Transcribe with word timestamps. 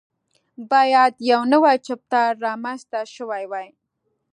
باید 0.71 1.13
یو 1.31 1.41
نوی 1.51 1.77
چتر 1.85 2.29
رامنځته 2.45 2.99
شوی 3.15 3.43
وای. 3.51 3.67